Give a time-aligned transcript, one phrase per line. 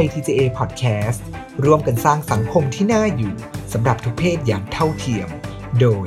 [0.00, 1.20] ย TJA Podcast
[1.64, 3.34] ร่วมกันสร้างสังคมที่น่าอยู่
[3.72, 5.28] สำหรับทุกเพศอย่างเท่าเทียม
[5.80, 6.06] โดย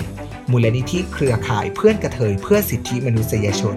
[0.51, 3.75] มูลนิธิเครือข่ายเพื่อนกระเทยเพื่อสิทธิมนุษยชน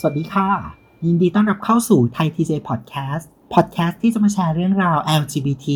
[0.00, 0.48] สวัสดีค่ะ
[1.06, 3.24] ยินดีต้อนรับเข้าสู่ไทย TJ Podcast
[3.54, 5.66] Podcast ที่จะมาแชร์เรื่องราว LGBT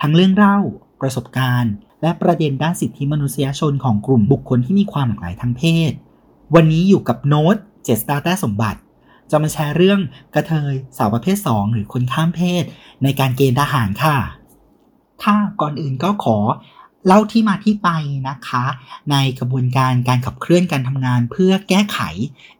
[0.00, 0.58] ทั้งเรื่องเล่า
[1.00, 5.92] ประสบการณ์ และประเด็นด้านสิทธิมนุษยชนของกลุ่มบุคคลที่มีความหลากหลายทางเพศ
[6.54, 8.80] วันนี้อยู่กับโน้ตเจสตาแต้สมบัติ
[9.30, 10.00] จะมาแชร์เรื่อง
[10.34, 12.64] กระเทยสาวประเภท 2 หรือคนข้ามเพศ
[13.02, 14.16] ในการเกณฑ์ทหารค่ะ
[15.22, 16.38] ถ้าก่อนอื่นก็ขอ
[17.06, 17.88] เล่าที่มาที่ไป
[18.28, 18.64] นะคะ
[19.10, 21.98] ในกระบวนการการขับเคลื่อนการทำงานเพื่อแก้ไข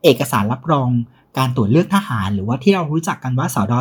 [0.02, 0.90] เอกสารรับรอง
[1.38, 3.78] การตรวจเลือกทหาร หรือว่าที่เรารู้จักกันว่าสอดอ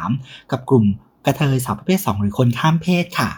[0.00, 0.84] 43 กับกลุ่ม
[1.26, 3.30] กระเทยสาวประเภท 2 หรือคนข้ามเพศค่ะ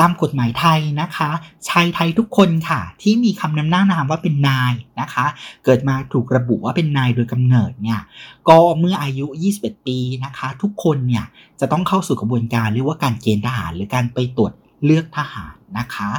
[0.00, 1.30] ตามกฎหมายไทยนะคะ
[1.68, 5.26] ชายไทยทุกคนค่ะ ที่มีคำนำหน้านามว่าเป็นนายนะคะ
[5.64, 8.00] เกิดมาถูกระบุว่าเป็นนายโดยกำเนิดเนี่ย
[8.48, 11.24] ก็เมื่ออายุ 21 ปีนะคะ ทุกคนเนี่ย
[11.60, 14.52] จะต้องเข้าสู่กระบวนการเรียกว่าการเกณฑ์ทหาร หรือการไปตรวจ
[14.84, 16.10] เลือกทหารนะคะ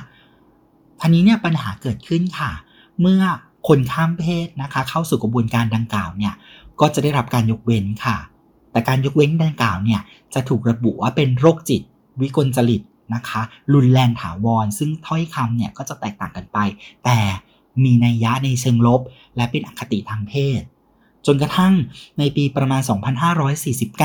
[0.99, 2.51] ทีนี้เนี่ยปัญหาเกิดขึ้นค่ะ
[3.01, 3.21] เมื่อ
[3.67, 6.33] คนข้ามเพศนะคะ เข้าสู่กระบวนการดังกล่าวเนี่ย
[6.79, 8.17] ก็จะได้รับการยกเว้นค่ะ
[8.71, 10.01] แต่การยกเว้นดังกล่าวเนี่ย
[10.33, 11.81] จะถูกระบุว่าเป็นโรคจิต
[12.21, 12.81] วิกลจริต
[13.13, 13.41] นะคะ
[13.73, 16.57] รุนแรงถาวร ซึ่งถ้อยคำเนี่ยก็จะแตกต่างกันไป
[17.05, 17.19] แต่
[17.83, 19.01] มีนัยยะในเชิงลบ
[19.35, 20.61] และเป็นอคติทางเพศ
[21.25, 21.73] จนกระทั่ง
[22.19, 23.99] ในปีประมาณ 2549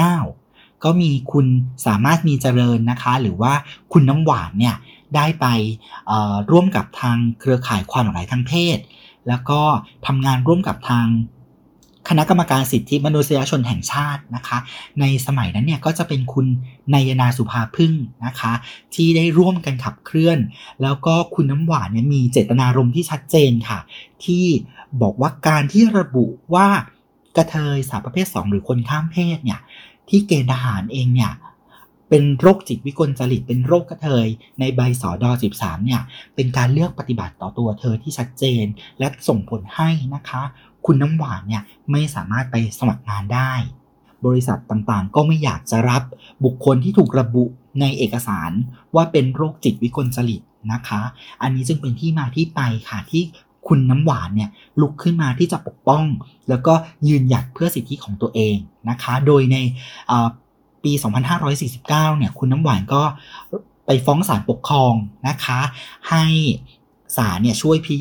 [0.85, 1.47] ก็มีคุณ
[1.87, 3.53] สามารถมีเจริญนะคะ หรือว่า
[3.93, 4.77] คุณน้ำหวานเนี่ย
[5.17, 5.47] ได้ไป
[6.51, 8.79] ร่วมกับทางเครือข่ายความหลากหลายทางเพศ
[9.29, 9.61] แล้วก็
[10.07, 11.07] ทำงานร่วมกับทาง
[12.09, 14.59] คณะกรรมการสิทธิมนุษยชนแห่งชาตินะคะ
[15.01, 16.47] ในสมัยนั้นเนี่ยก็จะเป็นคุณ
[16.95, 17.92] นายนาสุภาพึ่ง
[18.27, 18.53] นะคะ
[18.95, 20.39] ที่ได้ร่วมกันขับเคลื่อน
[20.83, 23.79] แล้วก็คุณน้ำหวานเนี่ยมีเจตนารมณ์ที่ชัดเจนค่ะ
[24.25, 24.45] ที่
[25.03, 26.69] บอกว่าการที่ระบุว่า
[27.36, 29.61] กระเทยสาวประเภท 2 หรือคนข้ามเพศเนี่ย
[30.08, 31.33] ที่เกณฑ์ทหารเองเนี่ย
[32.13, 34.29] เป็นโรคจิตวิกลจริตเป็นโรคกระเทย
[34.61, 36.02] ในใบสอดอ13เนี่ย
[36.35, 38.64] เป็นการเลือกปฏิบัติต่อตัวเธอที่ชัดเจน
[38.98, 40.42] และส่งผลให้นะคะ
[40.86, 43.52] คุณน้ำหวานเนี่ยไม่สามารถไปสมัครงานได้
[44.27, 46.02] บริษัทต่างๆ ก็ไม่อยากจะรับ
[46.44, 47.44] บุคคลที่ถูกระบุ
[47.80, 48.50] ในเอกสาร
[48.94, 51.00] ว่าเป็นโรคจิตวิกลจริตนะคะ
[51.42, 53.22] อันนี้จึงเป็นที่มาที่ไปค่ะที่
[53.68, 54.50] คุณน้ำหวานเนี่ย
[54.80, 56.05] ลุกขึ้นมาที่จะปกป้อง
[56.48, 56.74] แล้วก็
[57.08, 58.56] ยืนหยัดเพื่อสิทธิของตัวเอง
[58.89, 59.56] นะคะ โดยใน
[60.84, 60.92] ปี
[61.56, 63.02] 2549 เนี่ยคุณน้ำหวานก็
[63.86, 64.95] ไปฟ้องศาลปกครอง
[65.28, 65.60] นะคะ
[66.10, 66.24] ให้
[67.16, 67.96] ศาลเนี่ยช่วยพิ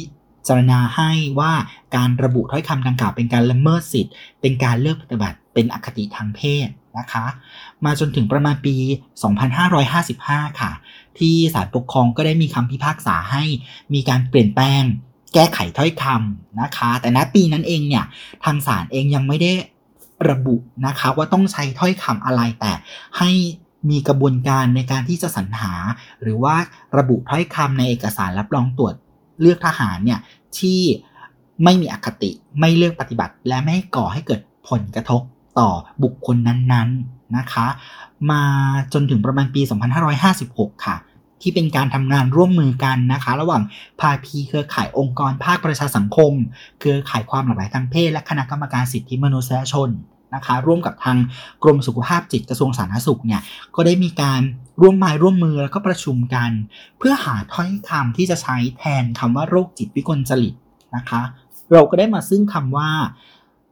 [0.48, 1.54] จารณาให้ว่า
[1.96, 7.26] การระบุถ้อยคำดังกล่าวเป็นการละเมิดสิทธิ์ เป็นการเลือกปฏิบัติเป็นอคติทางเพศนะคะ
[7.86, 8.76] มาจนถึงประมาณปี
[9.88, 10.72] 2555 ค่ะ
[11.20, 13.44] ที่ศาลปกครองก็ได้มีคำพิพากษาให้
[13.94, 14.84] มีการเปลี่ยนแปลง
[15.34, 18.06] แก้ไขถ้อยคำนะคะ แต่ณปีนั้นเองเนี่ย
[18.46, 19.52] ทางศาลเองยังไม่ได้
[20.30, 20.56] ระบุ
[20.86, 22.74] นะคะว่าต้องใช้ถ้อยคำอะไรแต่
[23.18, 23.32] ให้
[23.90, 25.74] มีกระบวนการในการที่จะสรรหา
[26.22, 26.56] หรือว่า
[26.98, 28.96] ระบุถ้อยคำในเอกสารรับรองตรวจ
[29.42, 30.20] เลือกทหารเนี่ย
[30.60, 30.82] ที่
[31.64, 35.22] ไม่มีอคติไม่เลือกปฏิบัติ และไม่ก่อให้เกิดผลกระทบ
[35.60, 35.70] ต่อ
[36.04, 37.68] บุคคลนั้นๆนะคะ
[38.32, 38.44] มา
[38.94, 39.62] จนถึงประมาณปี
[40.24, 40.98] 2556 ค่ะ
[41.42, 43.64] ที่เป็นการทำงานร่วมมือกันนะคะ ระหว่าง
[44.02, 46.34] ภาคีเครือข่ายองค์กรภาคประชาสังคม
[46.80, 49.90] เครือข่ายความหลากหลายทางเพศและคณะกรรมการสิทธิมนุษยชน
[50.36, 51.18] นะคะ ร่วมกับทาง
[51.64, 53.42] กรมสุขภาพจิตกระทรวงสาธารณสุขเนี่ย
[53.76, 54.42] ก็ได้มีการ
[54.82, 56.52] ร่วมมือร่วมมือแล้วก็ประชุมกัน
[56.98, 60.56] เพื่อหาถ้อยคำที่จะใช้แทนคำว่าโรคจิตวิกลจริต
[60.96, 61.22] นะคะ
[61.72, 62.90] เราก็ได้มาซึ่งคำว่า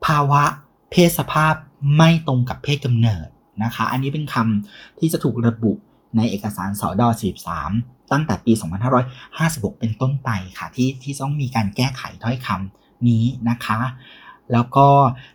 [0.05, 0.43] ภาวะ
[0.91, 1.53] เพศสภาพ
[1.97, 3.27] ไม่ตรงกับเพศกำเนิด
[3.63, 5.73] นะคะ อันนี้เป็นคำที่จะถูกระบุ
[6.17, 7.07] ในเอกสารสอดอ
[7.61, 8.53] 43 ตั้งแต่ปี
[9.15, 13.79] 2556 เป็นต้นไปค่ะที่ที่ต้องมีการแก้ไขถ้อยคำนี้นะคะ
[14.51, 14.87] แล้วก็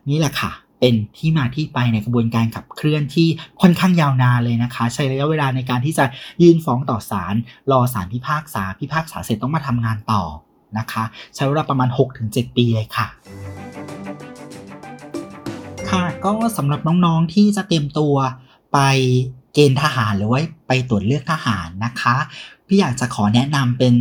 [0.08, 3.28] นี่แหละค่ะ เป็นที่มาที่ไปในกระบวนการขับเคลื่อนที่
[3.62, 6.04] ค่อนข้างยาวนานเลยนะคะ ใช้ระยะเวลาในการที่จะ
[6.42, 7.34] ยื่นฟ้องต่อศาล
[7.70, 10.22] รอศาลพิพากษา พิพากษาเสร็จต้องมาทำงานต่อ
[10.78, 11.04] นะคะ
[11.34, 11.88] ใช้เวลาประมาณ
[12.22, 13.06] 6-7 ปีเลยค่ะ
[15.90, 18.14] ค่ะก็สำหรับน้องๆที่จะเตรียมตัว
[18.72, 18.78] ไป
[19.54, 22.16] เกณฑ์ทหารหรือว่าไปตรวจเลือกทหารนะคะ
[22.66, 23.94] พี่อยากจะขอแนะนำเป็น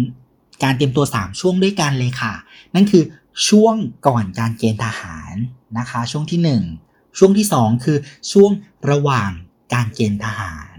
[0.63, 2.33] การเตรียมตัว 3 ช่วงด้วยกันเลยค่ะ
[2.75, 3.03] นั่นคือ
[3.47, 3.75] ช่วง
[4.07, 5.35] ก่อนการเกณฑ์ทหาร
[5.77, 6.39] นะคะ ช่วงที่
[6.81, 7.97] 1 ช่วงที่ 2 คือ
[8.31, 8.51] ช่วง
[8.91, 9.29] ระหว่าง
[9.73, 10.75] การเกณฑ์ทหาร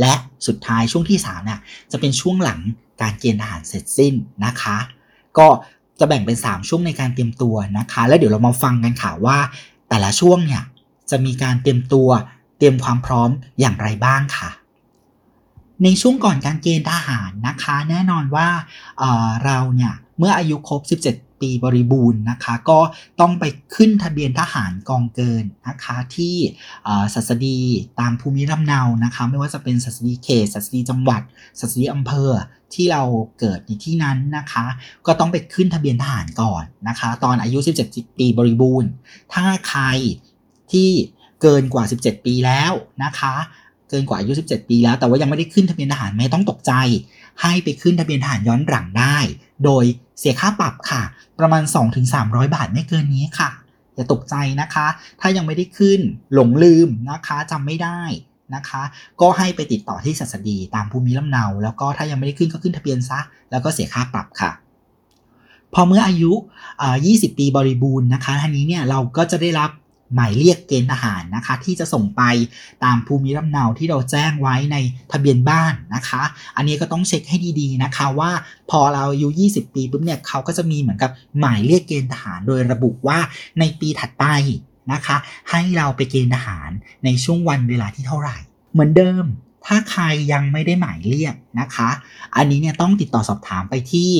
[0.00, 0.14] และ
[0.46, 1.60] สุดท้ายช่วงที่3เนี่ย
[1.92, 2.60] จะเป็นช่วงหลัง
[3.02, 4.14] การเกณฑ์ทหารเสร็จสิ้น
[4.44, 4.78] นะคะ
[5.38, 5.48] ก็
[5.98, 9.38] จะแบ่งเป็น 3 ช่วงในการเตรียมตัวนะคะ แล้วเดี๋ยวเรามาฟังกันค่ะว่า
[9.88, 10.62] แต่ละช่วงเนี่ย
[11.10, 12.08] จะมีการเตรียมตัว
[12.58, 13.30] เตรียมความพร้อม
[13.60, 14.50] อย่างไรบ้างค่ะ
[15.84, 18.48] ในช่วงก่อนการเกณฑ์ทหารนะคะ แน่นอนว่า
[18.98, 20.80] เเราเนี่ยเมื่ออายุครบ
[21.12, 22.78] 17ปีบริบูรณ์นะคะ ก็
[23.20, 23.44] ต้องไป
[23.74, 26.36] ขึ้นทะเบียนทหารกองเกินนะคะที่
[27.14, 27.58] สัสดี
[28.00, 31.22] ตามภูมิลำเนานะคะ ไม่ว่าจะเป็นสัสดีเขตสัสดีจังหวัด
[31.60, 32.30] สัสดีอำเภอ
[32.74, 33.02] ที่เรา
[33.38, 34.66] เกิดในที่นั้นนะคะ
[35.06, 37.58] ก็ต้องไปขึ้นทะเบียนทหารก่อนนะคะ ตอนอายุ
[37.88, 38.90] 17 ปีบริบูรณ์
[39.32, 39.82] ถ้าใคร
[40.72, 40.90] ที่
[41.42, 42.72] เกินกว่า 17 ปีแล้ว
[43.04, 43.34] นะคะ
[43.90, 46.72] เกินกว่าอายุ 17 ปีแล้ว แต่ว่ายังไม่ได้ขึ้นทะเบียนทหารไม่ต้องตกใจ
[47.42, 49.16] ให้ไปขึ้นทะเบียนทหารย้อนหลังได้
[49.64, 49.84] โดย
[50.18, 51.02] เสียค่าปรับค่ะ
[51.38, 51.62] ประมาณ
[52.08, 53.50] 2-300 บาทไม่เกินนี้ค่ะ
[53.94, 54.86] อย่าตกใจนะคะ
[55.20, 56.00] ถ้ายังไม่ได้ขึ้น
[56.34, 58.00] หลงลืมนะคะจำไม่ได้
[58.54, 58.82] นะคะ
[59.20, 63.20] ก็ให้ไปติดต่อที่สัสดีตามภูมิลำเนา แล้วก็ถ้ายังไม่ได้ขึ้นก็ขึ้นทะเบียนซะ
[63.50, 64.50] แล้วก็เสียค่าปรับค่ะ
[65.74, 66.32] พอเมื่ออายุ
[66.84, 69.70] 20 ปีบริบูรณ์นะคะทีนี้เนี่ยเราก็จะได้รับ
[70.14, 72.22] หมายเรียกเกณฑ์ทหารนะคะ ที่จะส่งไป
[72.84, 74.76] ตามภูมิลำเนาที่เราแจ้งไว้ใน
[75.12, 76.22] ทะเบียนบ้านนะคะ
[76.56, 78.30] อันนี้ก็ต้องเช็คให้ดีๆนะคะว่า
[78.70, 83.18] พอเราอายุ 20 ปีปุ๊บเนี่ยเขาก็จะมีเหมือนกับหมายเรียกเกณฑ์ทหารโดยระบุว่า
[83.58, 84.24] ในปีถัดไป
[84.92, 85.16] นะคะ
[85.50, 86.70] ให้เราไปเกณฑ์ทหาร
[87.04, 88.36] ในช่วงวันเวลาที่เท่าไหร่
[88.72, 89.24] เหมือนเดิม
[89.66, 90.02] ถ้าใคร
[90.32, 91.88] ยังไม่ได้หมายเรียกนะคะ
[92.36, 94.10] อันนี้เนี่ยต้องติดต่อสอบถามไปที่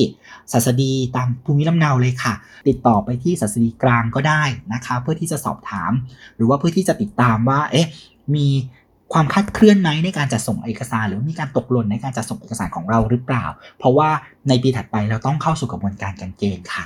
[0.51, 2.33] สัสดีตามภูมิลำเนาเลยค่ะ
[2.69, 4.43] ติดต่อไปที่สัสดีกลางก็ได้
[4.73, 5.91] นะคะ เพื่อที่จะสอบถาม
[6.35, 7.87] หรือว่าเพื่อที่จะติดตามว่า เอ๊ะ
[8.35, 8.47] มี
[9.13, 13.45] ความคาดเคลื่อนไหมในการจัดส่งเอกสาร หรือมีการตกหล่นในการจัดส่งเอกสารของเราหรือเปล่า
[13.77, 14.09] เพราะว่า
[14.47, 16.85] ในปีถัดไปเราต้องเข้าสู่กระบวนการการเกณฑ์ค่ะ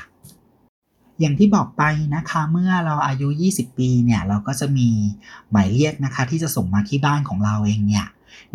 [1.19, 1.83] อย่างที่บอกไป
[2.15, 4.89] นะคะเมื่อเราอายุ 20 ปีเนี่ยเราก็จะมี
[5.51, 8.06] หมายเรียกนะคะ ที่จะส่งมาที่บ้านของเราเองเนี่ย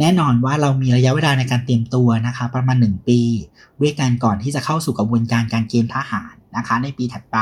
[0.01, 3.21] แน่นอนว่าเรามีระยะเวลาในการเตรียมตัวนะคะ ประมาณ 1 ปี
[3.81, 7.39] ด้วยการก่อนที่จะเข้าสู่กระบวนการการเกณฑ์ทหารนะคะ ในปีถัดไป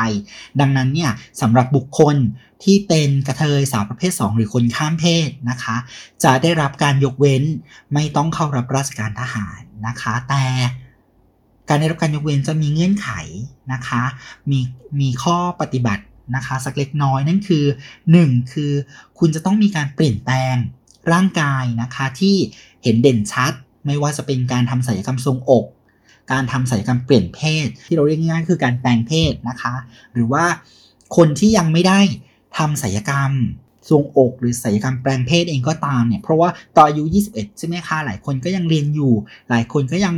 [0.60, 2.16] ดังนั้นเนี่ยสำหรับบุคคล
[2.64, 5.76] ที่เป็นกระเทยสาวประเภท 2 หรือคนข้ามเพศนะคะ
[6.24, 7.42] จะได้รับการยกเว้น
[7.94, 10.44] ไม่ต้องเข้ารับราชการทหารนะคะ แต่
[11.68, 13.10] การได้รับการยกเว้นจะมีเงื่อนไข
[13.72, 14.02] นะคะ
[14.50, 14.60] มี
[15.00, 16.04] มีข้อปฏิบัติ
[16.36, 17.64] นะคะ สักเล็กน้อยนั่นคือ
[18.08, 18.72] 1 คือ
[19.18, 20.56] คุณจะต้องมีการเปลี่ยนแปลง
[21.12, 22.36] ร่างกายนะคะที่
[22.82, 23.52] เห็นเด่นชัด
[23.86, 25.66] ไม่ว่าจะเป็นการทำศัลยกรรมทรงอก
[26.32, 29.74] การทำศัลยกรรมเปลี่ยนเพศ ที่เราเรียกง่ายๆคือการแปลงเพศนะคะ
[30.12, 30.44] หรือว่า
[31.16, 32.00] คนที่ยังไม่ได้
[32.58, 33.32] ทำศัลยกรรม
[33.90, 39.12] ทรงอกหรือศัลยกรรมแปลงเพศเองก็ตามเนี่ยเพราะว่าตอนอายุ 21 ใช่ไหมคะ หลายคนก็ยังเรียนอยู่
[39.50, 40.14] หลายคนก็ยัง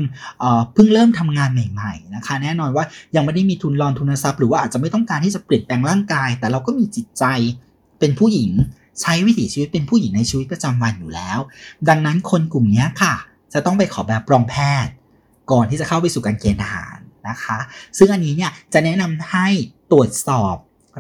[0.75, 2.85] เพิ่งเริ่มทำงานใหม่ๆนะคะ แน่นอนว่า
[3.17, 7.25] ยังไม่ได้มีทุนรอนทุนทรัพย์หรือว่าอาจจะไม่ต้องการที่จะเปลี่ยนแปลงร่างกาย แต่เราก็มีจิตใจ
[7.99, 8.51] เป็นผู้หญิง
[9.01, 11.39] ใช้วิถีชีวิตเป็นผู้หญิงในชีวิตประจำวันอยู่แล้ว
[11.89, 13.15] ดังนั้นคนกลุ่มนี้ค่ะ
[13.53, 14.55] จะต้องไปขอแบบรองแพ
[14.85, 14.93] ทย์
[15.51, 16.99] ก่อนที่จะเข้าไปสู่การเกณฑ์ทหาร
[17.29, 17.59] นะคะ
[17.99, 19.49] ซึ่งอันนี้เนี่ยจะแนะนำให้
[19.93, 20.55] ตรวจสอบ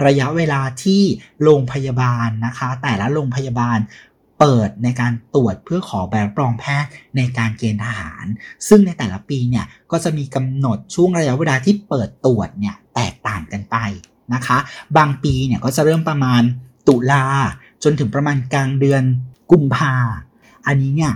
[0.06, 1.02] ระยะเวลาที่
[1.43, 3.79] โรงพยาบาลนะคะ แต่ละโรงพยาบาล
[4.41, 8.26] เปิดในการตรวจเพื่อขอแบบรองแพทย์ในการเกณฑ์ทหาร
[8.69, 13.76] ซึ่งในแต่ละปีเนี่ยก็จะมีกำหนดช่วงระยะเวลาที่เปิดตรวจเนี่ยแตกต่างกันไป
[14.35, 14.58] นะคะ
[14.96, 16.43] บางปีเนี่ยก็จะเริ่มประมาณ
[16.88, 17.25] ตุลา
[17.85, 19.03] จนถึงประมาณกลางเดือน
[19.53, 19.95] กุมภา
[20.67, 21.13] อันนี้เนี่ย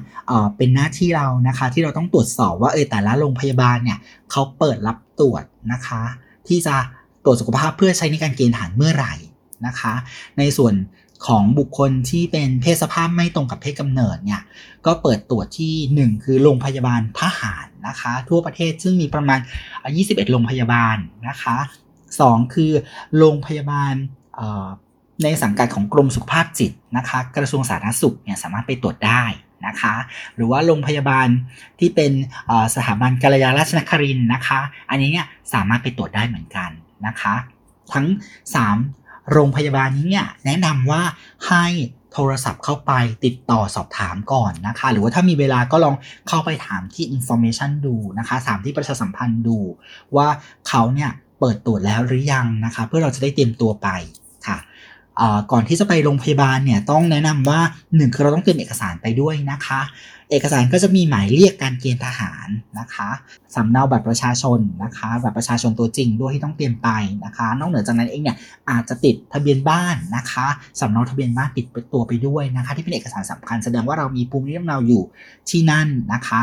[0.57, 3.99] เป็นหน้าที่เรานะคะ ที่เราต้องตรวจสอบว่าเออแต่ละโรงพยาบาลเนี่ย
[4.31, 6.03] เขาเปิดรับตรวจนะคะ
[6.49, 6.77] ที่จะ
[7.25, 9.15] ตรวจสุขภาพเพื่อใช้ในการเกณฑ์ทหารเมื่อไหร่
[9.67, 9.95] นะคะ
[10.39, 10.75] ในส่วน
[11.27, 14.43] ของบุคคลที่เป็นเพศสภาพไม่ตรงกับเพศกำเนิดเนี่ย
[14.87, 15.75] ก็เปิดตรวจที่
[16.09, 19.39] 1 คือโรงพยาบาลทหารนะคะ ทั่วประเทศซึ่งมีประมาณ
[19.85, 20.97] 21 โรงพยาบาล
[21.29, 21.57] นะคะ
[22.07, 22.73] 2 คือ
[23.19, 23.95] โรงพยาบาล
[25.23, 29.23] ในสังกัดของกรมสุขภาพจิตนะคะ กระทรวงสาธารณสุขเนี่ยสามารถไปตรวจได้
[29.67, 29.95] นะคะ
[30.35, 31.29] หรือว่าโรงพยาบาล
[31.79, 32.13] ที่เป็น
[32.75, 34.61] สถาบันกัลยาราชนครินนะคะ
[34.91, 36.71] อันนี้เนี่ยสามารถไปตรวจได้เหมือนกัน
[37.07, 37.35] นะคะ
[37.93, 38.07] ทั้ง
[38.69, 41.03] 3 โรงพยาบาลนี้เนี่ยแนะนำว่า
[41.49, 41.67] ให้
[42.13, 42.93] โทรศัพท์เข้าไป
[43.25, 45.95] ติดต่อสอบถามก่อนนะคะ หรือว่าถ้ามีเวลาก็ลอง
[46.29, 49.59] เข้าไปถามที่ information ดูนะคะถามที่ประชาสัมพันธ์ดู
[50.17, 50.29] ว่า
[50.69, 51.11] เขาเนี่ย
[51.41, 53.89] เปิดตรวจแล้วหรือยังนะคะ เพื่อเราจะได้เตรียมตัวไป
[54.47, 54.59] ค่ะ
[55.53, 59.81] ก่อนที่จะไปโรงพยาบาลเนี่ยต้องแนะนำว่า1คือเราต้องเตรียมเอกสารไปด้วยนะคะ
[60.31, 62.49] เอกสารก็จะมีหมายเรียกการเกณฑ์ทหาร
[62.79, 63.09] นะคะ
[63.55, 66.89] สำเนาบัตรประชาชนนะคะบัตรประชาชนตัวจริงด้วยที่ต้องเตรียมไป
[67.25, 68.37] นะคะ นอกเหนือจากนั้นเองเนี่ย
[68.71, 70.47] อาจจะติดทะเบียนบ้านนะคะ
[70.81, 75.03] สำเนาทะเบียนบ้านติดตัวไปด้วยนะคะ ที่เป็นเอกสารสำคัญแสดงว่าเรามีภูมิลำเนาอยู่
[75.51, 76.43] ที่นั่นนะคะ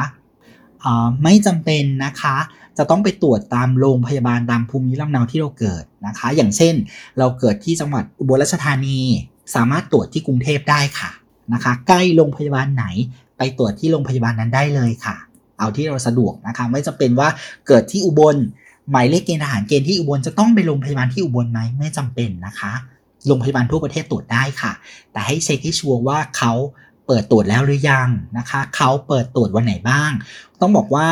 [1.23, 2.37] ไม่จำเป็นนะคะ
[2.77, 6.75] จะต้องไปตรวจตามโรงพยาบาลตามภูมิลำเนาที่เราเกิดนะคะ อย่างเช่น
[7.19, 8.99] เราเกิดที่จังหวัดอุบลราชธานี
[9.55, 11.11] สามารถตรวจที่กรุงเทพได้ค่ะ
[11.53, 12.85] นะคะ ใกล้โรงพยาบาลไหน
[13.37, 15.15] ไปตรวจที่โรงพยาบาลนั้นได้เลยค่ะ
[15.59, 17.29] เอาที่เราสะดวกนะคะ ไม่จำเป็นว่า
[17.67, 18.35] เกิดที่อุบล
[18.91, 22.73] หมายเลขเกณฑ์ทหารเกณฑ์ที่อุบลจะต้องไปโรงพยาบาลที่อุบลไหมไม่จำเป็นนะคะ
[23.27, 24.71] โรงพยาบาลทั่วประเทศตรวจได้ค่ะ
[25.11, 26.53] แต่ให้เช็คให้ชัวร์ว่าเขา
[27.07, 30.11] เปิดตรวจแล้วหรือยังนะคะเขาเปิดตรวจวันไหนบ้าง
[30.61, 31.07] ต้องบอกว่า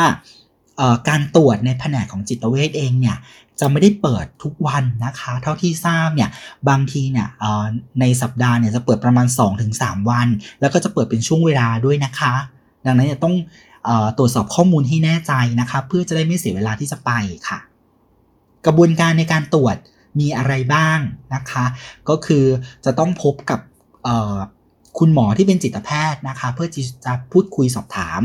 [1.09, 3.17] การตรวจในแผนกของจิตเวชเองเนี่ย
[3.59, 6.29] จะไม่ได้เปิดทุกวันนะคะ เท่าที่ทราบเนี่ย
[6.69, 7.27] บางทีเนี่ย
[7.99, 9.27] ในสัปดาห์เนี่ยจะเปิดประมาณ
[9.69, 10.27] 2-3 วัน
[10.59, 12.33] แล้วก็จะเปิดเป็นช่วงเวลาด้วยนะคะ
[12.85, 13.35] ดังนั้นเนี่ยต้อง
[14.17, 17.11] ตรวจสอบข้อมูลให้แน่ใจนะคะ เพื่อจะได้ไม่เสียเวลาที่จะไป
[17.47, 17.59] ค่ะ
[18.65, 19.75] กระบวนการในการตรวจ
[20.19, 20.99] มีอะไรบ้าง
[21.35, 21.65] นะคะ
[22.09, 22.45] ก็คือ
[22.85, 23.59] จะต้องพบกับ
[24.99, 26.67] คุณหมอที่เป็นจิตแพทย์นะคะ เพื่อ
[27.05, 28.21] จะพูดคุยสอบถาม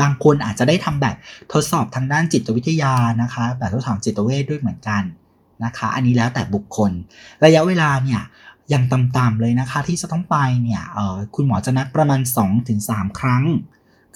[0.00, 1.16] บางคนอาจจะได้ทำแบบ
[1.52, 5.02] ทดสอบทางด้านจิตวิทยานะคะ แบบทดสอบจิตเวชด้วยเหมือนกัน
[5.64, 6.92] นะคะ อันนี้แล้วแต่บุคคล
[7.44, 8.22] ระยะเวลาเนี่ย
[8.72, 10.82] ยังต่ำๆเลยนะคะ ที่จะต้องไปเนี่ย
[11.34, 12.20] คุณหมอจะนัดประมาณ
[12.68, 13.44] 2-3 ครั้ง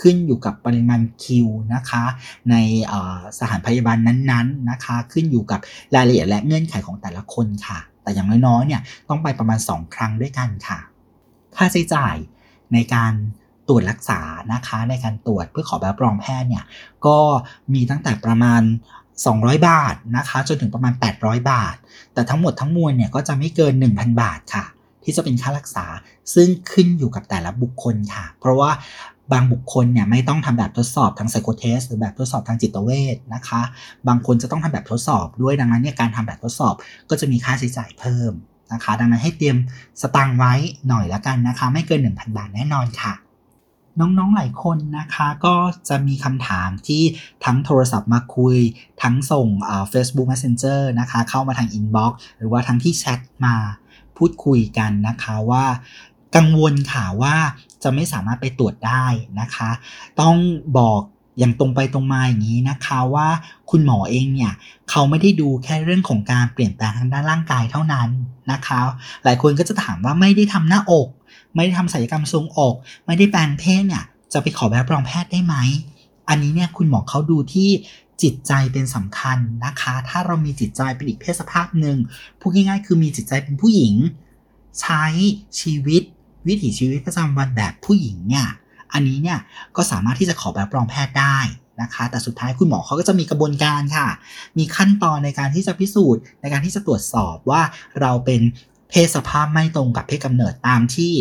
[0.01, 2.05] ขึ้นอยู่กับปริมาณคิวนะคะ
[2.51, 2.55] ใน
[3.39, 5.61] สถานพยาบาลนั้นๆนะคะ ขึ้นอยู่กับ
[5.95, 10.79] รายละเอียดและเงื่อนไขของแต่ละคนค่ะ แต่อย่างน้อยๆเนี่ยต้องไปประมาณ 2 ครั้งด้วยกันค่ะ
[11.57, 12.17] ค่าใช้จ่าย
[12.73, 13.13] ในการ
[13.69, 14.21] ตรวจรักษา
[14.53, 16.65] นะคะ ในการตรวจเพื่อขอใบรับรองแพทย์เนี่ย
[17.07, 17.19] ก็
[17.75, 18.63] มีตั้งแต่ประมาณ
[19.15, 21.77] 200 บาทนะคะ จนถึงประมาณ 800 บาท
[22.15, 24.65] แต่ทั้งหมดทั้งมวลเนี่ยก็จะไม่เกิน 1,000 บาทค่ะ
[25.05, 25.87] ที่จะเป็นค่ารักษา
[26.35, 28.71] ซึ่งขึ้นอยู่กับแต่ละบุคคลค่ะ เพราะว่า
[29.33, 33.63] บางบุคคลเนี่ยไม่ต้องทำแบบทดสอบทาง psycho test หรือแบบทดสอบทางจิตเวชนะคะ
[34.09, 36.75] บางคนจะต้องทำแบบทดสอบด้วยดังนั้นเนี่ยการทำแบบทดสอบ
[37.11, 38.33] ก็จะมีค่าใช้จ่ายเพิ่ม
[38.73, 39.57] นะคะ ดังนั้นให้เตรียม
[40.01, 40.53] สตางไว้
[40.89, 43.15] หน่อยละกันนะคะ ไม่เกิน 1,000 บาทแน่นอนค่ะ
[44.01, 45.55] น้องๆหลายคนนะคะก็
[45.89, 47.03] จะมีคำถามที่
[47.45, 48.57] ทั้งโทรศัพท์มาคุย
[49.03, 49.49] ทั้งส่ง
[49.93, 53.55] Facebook Messenger นะคะ เข้ามาทาง Inbox หรือว่าทั้งที่แชทมา
[54.17, 55.65] พูดคุยกันนะคะว่า
[56.37, 57.37] กังวลค่ะว่า
[57.83, 59.07] จะไม่สามารถไปตรวจได้
[59.41, 59.71] นะคะ
[60.21, 60.37] ต้อง
[60.79, 61.01] บอก
[61.39, 63.29] อย่างตรงไปตรงมาอย่างนี้นะคะว่า
[63.71, 64.53] คุณหมอเองเนี่ย
[64.91, 68.09] เขาไม่ได้ดูแค่เรื่องของการเปลี่ยนแปลงทางด้านร่างกายเท่านั้น
[68.53, 68.79] นะคะ
[69.25, 71.09] หลายคนก็จะถามว่าไม่ได้ทำหน้าอก
[71.55, 72.75] ไม่ได้ทำศัลยกรรมทรงอก
[73.07, 75.55] ไม่ได้แปลงเพศเนี่ยจะไปขอแบบรองแพทย์ได้ไหม
[76.29, 77.71] อันนี้เนี่ยคุณหมอเขาดูที่
[78.23, 81.97] จิตใจเป็นสำคัญนะคะ ถ้าเรามีจิตใจเป็นอีกเพศสภาพหนึ่ง
[82.41, 83.95] พูดง่ายๆ คือมีจิตใจเป็นผู้หญิง
[84.81, 85.05] ใช้
[85.61, 86.03] ชีวิต
[86.49, 88.47] วิถีชีวิตประจำวันแบบผู้หญิงเนี่ย
[88.93, 89.39] อันนี้เนี่ย
[89.77, 91.39] ก็สามารถที่จะขอแบบรองแพทย์ได้
[91.83, 94.09] นะคะ แต่สุดท้ายคุณหมอเขาก็จะมีกระบวนการค่ะ
[94.59, 97.63] มีขั้นตอนในการที่จะพิสูจน์ ในการที่จะตรวจสอบว่า
[98.01, 98.41] เราเป็น
[98.91, 101.13] เพศสภาพไม่ตรงกับเพศกำเนิดตามที่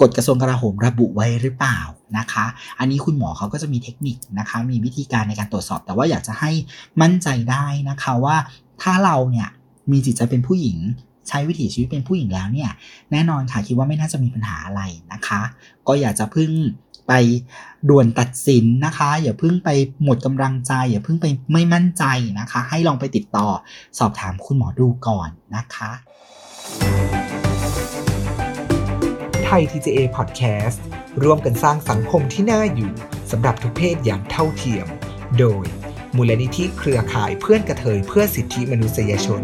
[0.00, 1.78] กฎกระทรวงกลาโหมระบุไว้หรือเปล่า
[2.18, 2.44] นะคะ
[2.78, 6.50] อันนี้คุณหมอเขาก็จะมีเทคนิคนะคะ มีวิธีการในการตรวจสอบ แต่ว่าอยากจะให้
[7.02, 8.36] มั่นใจได้นะคะว่า
[8.82, 9.48] ถ้าเราเนี่ย
[9.92, 10.78] มีจิตใจเป็นผู้หญิง
[11.28, 12.70] ใช้วิถีชีวิตเป็นผู้หญิงแล้วเนี่ย
[13.12, 15.40] แน่นอนค่ะคิดว่าไม่น่าจะมีปัญหาอะไรนะคะ
[15.88, 16.50] ก็อยากจะพึ่ง
[17.08, 17.12] ไป
[17.88, 19.68] ด่วนตัดสินนะคะ อย่าพึ่งไป
[20.04, 22.04] หมดกำลังใจ อย่าพึ่งไปไม่มั่นใจ
[22.40, 23.48] นะคะ ให้ลองไปติดต่อ
[23.98, 25.90] สอบถามคุณหมอดูก่อนนะคะ
[29.44, 30.78] ไทย TJA Podcast
[31.22, 32.92] ร่วมกันสร้างสังคมที่น่าอยู่
[33.30, 34.86] สำหรับทุกเพศอย่างเท่าเทียม
[35.38, 35.66] โดย
[36.16, 39.40] มูลนิธิเครือข่ายเพื่อนกระเทยเพื่อสิทธิมนุษยชน